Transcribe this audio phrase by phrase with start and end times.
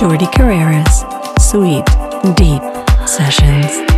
[0.00, 1.04] Jordi Carreras.
[1.38, 1.84] Sweet,
[2.34, 2.62] deep
[3.06, 3.89] sessions.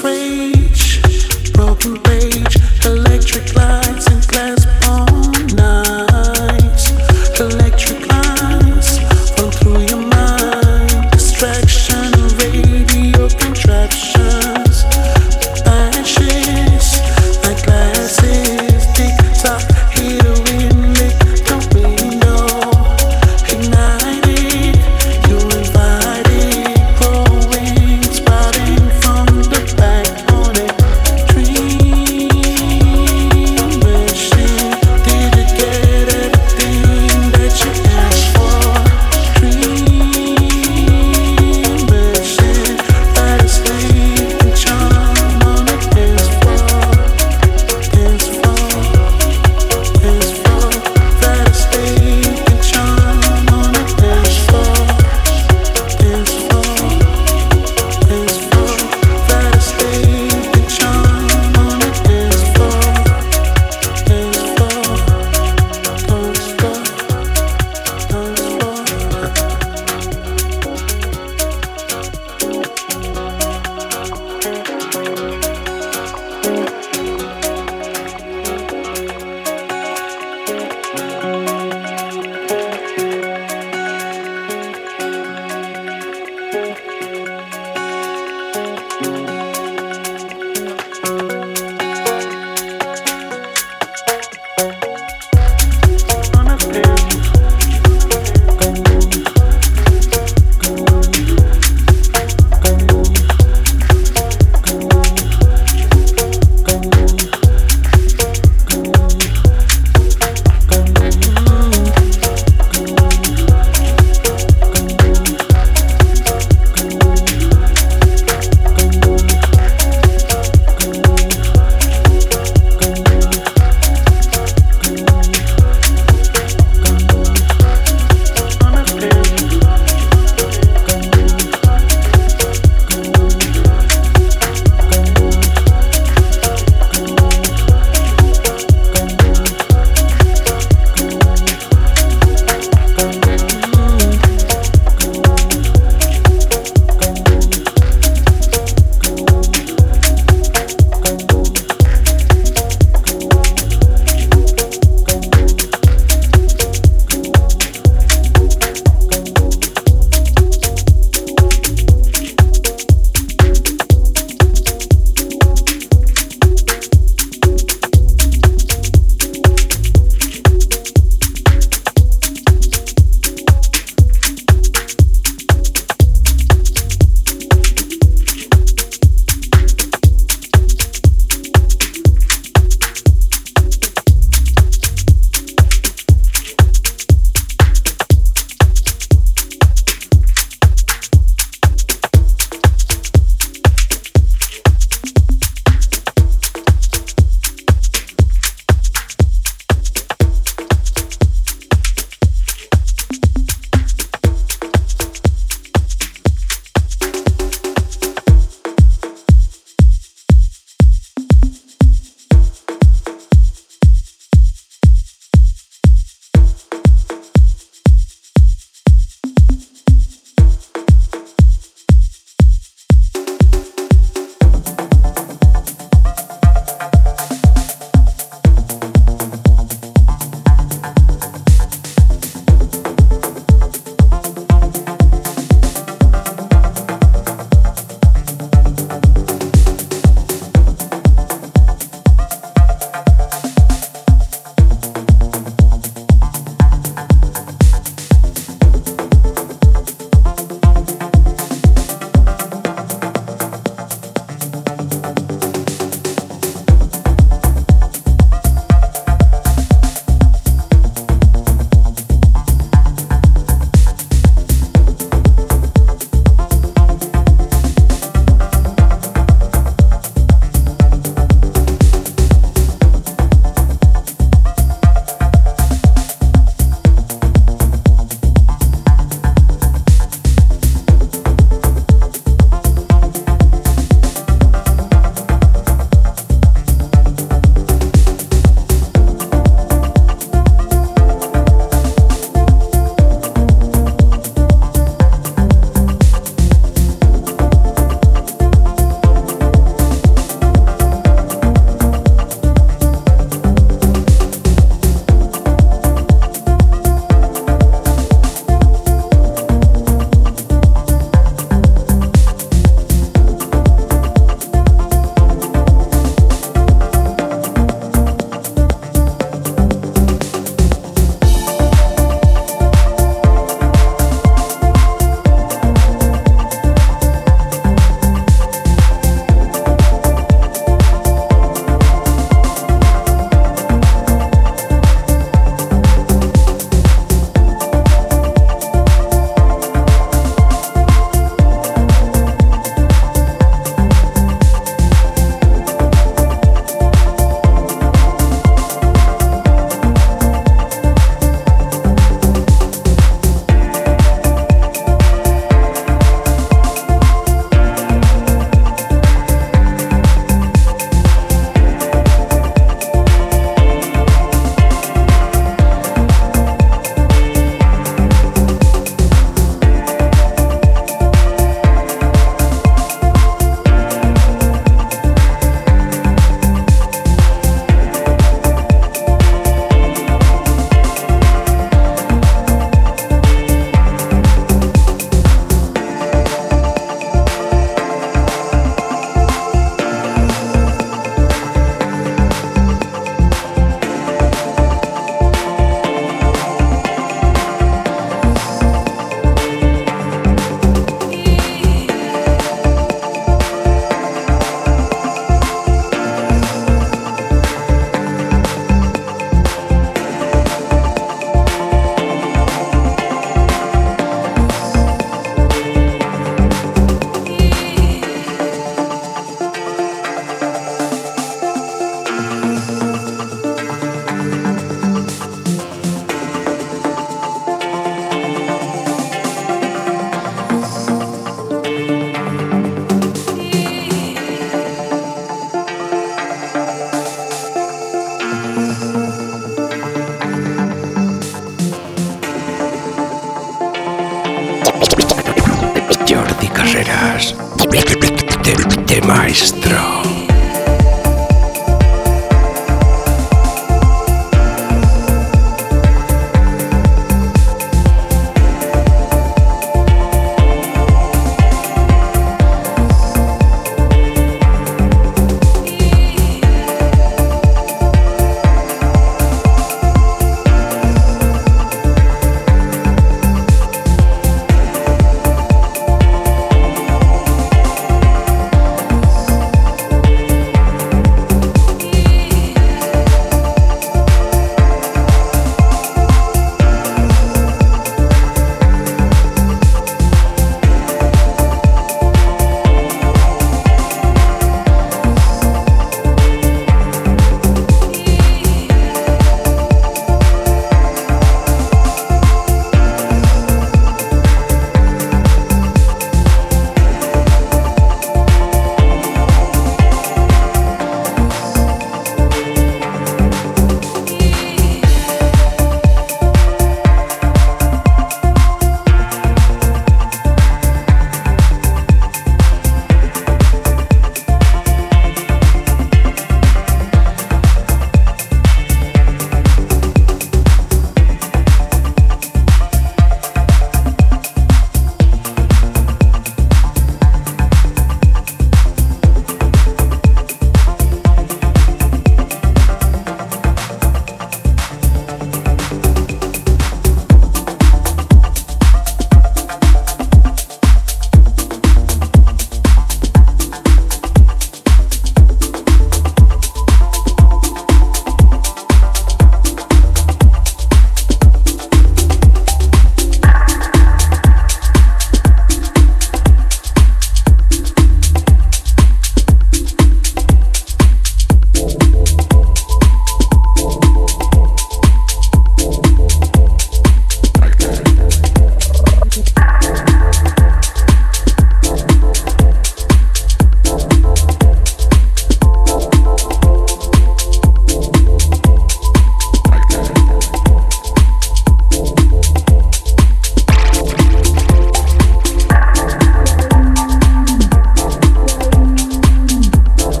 [0.00, 1.02] rage,
[1.52, 4.11] broken rage, electric lights.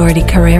[0.00, 0.59] Jordi Carreras